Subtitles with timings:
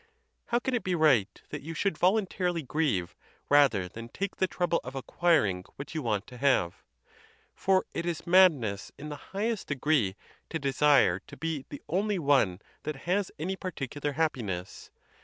[0.47, 3.15] How can it be right that you should voluntarily grieve,
[3.49, 6.81] rather than take the trouble of acquiring what you want to have?
[7.53, 10.15] for it is madness in the highest degree
[10.49, 14.89] to desire to be the only one that has any particular happiness.